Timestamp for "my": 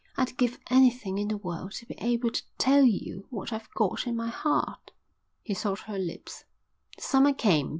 4.15-4.29